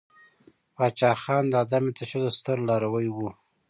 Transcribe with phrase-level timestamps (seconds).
[0.75, 3.27] پاچاخان د عدم تشدد ستر لاروی ؤ.